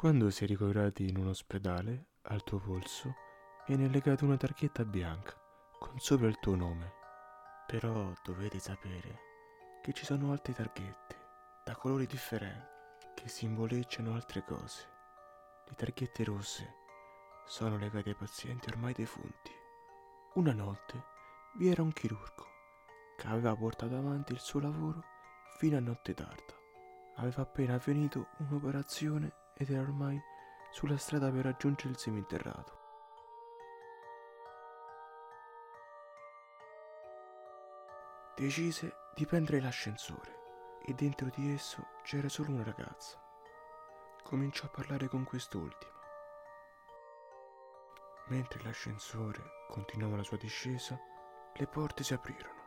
[0.00, 3.14] Quando si è ricoverati in un ospedale, al tuo polso
[3.66, 5.38] viene legata una targhetta bianca
[5.78, 6.90] con sopra il tuo nome.
[7.66, 9.18] Però dovete sapere
[9.82, 11.16] che ci sono altre targhette
[11.66, 12.64] da colori differenti
[13.14, 14.88] che simboleggiano altre cose.
[15.68, 16.74] Le targhette rosse
[17.44, 19.52] sono legate ai pazienti ormai defunti.
[20.36, 21.04] Una notte
[21.58, 22.46] vi era un chirurgo
[23.18, 25.04] che aveva portato avanti il suo lavoro
[25.58, 26.54] fino a notte tarda.
[27.16, 30.18] Aveva appena finito un'operazione ed era ormai
[30.70, 32.78] sulla strada per raggiungere il seminterrato.
[38.34, 43.22] Decise di prendere l'ascensore e dentro di esso c'era solo una ragazza.
[44.22, 45.98] Cominciò a parlare con quest'ultima.
[48.28, 50.98] Mentre l'ascensore continuava la sua discesa,
[51.52, 52.58] le porte si aprirono.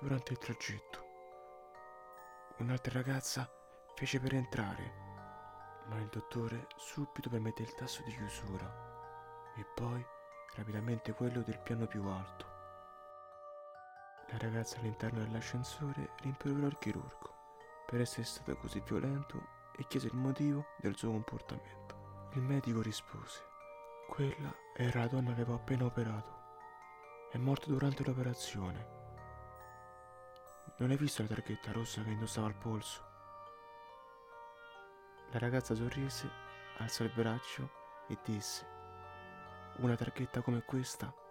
[0.00, 1.06] Durante il tragitto,
[2.58, 3.46] un'altra ragazza
[3.94, 5.11] fece per entrare
[5.92, 10.04] ma il dottore subito premette il tasto di chiusura e poi
[10.56, 12.46] rapidamente quello del piano più alto.
[14.30, 17.34] La ragazza all'interno dell'ascensore rimproverò il chirurgo
[17.86, 22.30] per essere stato così violento e chiese il motivo del suo comportamento.
[22.32, 23.42] Il medico rispose,
[24.08, 26.40] quella era la donna che avevo appena operato.
[27.30, 29.00] È morta durante l'operazione.
[30.78, 33.11] Non hai visto la targhetta rossa che indossava al polso?
[35.32, 36.28] La ragazza sorrise,
[36.76, 37.70] alzò il braccio
[38.06, 38.66] e disse,
[39.78, 41.21] una targhetta come questa